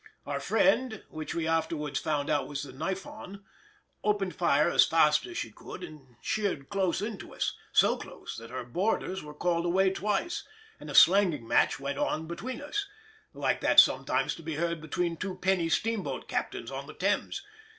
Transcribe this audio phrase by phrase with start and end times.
[0.25, 3.43] Our friend, which we afterwards found out was the Niphon,
[4.03, 8.49] opened fire as fast as she could and sheered close into us, so close that
[8.49, 10.43] her boarders were called away twice,
[10.79, 12.87] and a slanging match went on between us,
[13.35, 17.43] like that sometimes to be heard between two penny steamboat captains on the Thames.